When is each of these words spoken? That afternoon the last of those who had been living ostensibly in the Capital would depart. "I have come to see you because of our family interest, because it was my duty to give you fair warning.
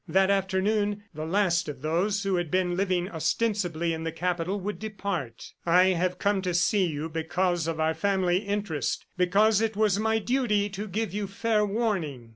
That 0.07 0.31
afternoon 0.31 1.03
the 1.13 1.27
last 1.27 1.69
of 1.69 1.83
those 1.83 2.23
who 2.23 2.37
had 2.37 2.49
been 2.49 2.75
living 2.75 3.07
ostensibly 3.07 3.93
in 3.93 4.03
the 4.03 4.11
Capital 4.11 4.59
would 4.59 4.79
depart. 4.79 5.53
"I 5.63 5.89
have 5.89 6.17
come 6.17 6.41
to 6.41 6.55
see 6.55 6.87
you 6.87 7.07
because 7.07 7.67
of 7.67 7.79
our 7.79 7.93
family 7.93 8.37
interest, 8.39 9.05
because 9.15 9.61
it 9.61 9.75
was 9.75 9.99
my 9.99 10.17
duty 10.17 10.69
to 10.69 10.87
give 10.87 11.13
you 11.13 11.27
fair 11.27 11.63
warning. 11.63 12.29